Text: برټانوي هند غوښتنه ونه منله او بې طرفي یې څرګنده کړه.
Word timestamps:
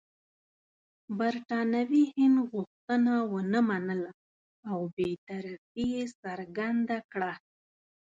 برټانوي 1.19 2.03
هند 2.15 2.37
غوښتنه 2.51 3.13
ونه 3.31 3.59
منله 3.69 4.11
او 4.71 4.79
بې 4.95 5.11
طرفي 5.27 5.83
یې 5.95 6.03
څرګنده 6.21 6.97
کړه. 7.11 7.33